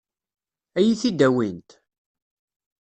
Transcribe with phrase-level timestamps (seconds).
[0.77, 1.69] Ad iyi-t-id-awint?